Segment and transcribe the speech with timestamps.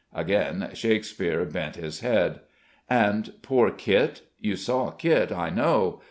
[0.15, 2.39] Again Shakespeare bent his head.
[2.89, 4.21] "And poor Kit?
[4.39, 5.99] You saw Kit, I know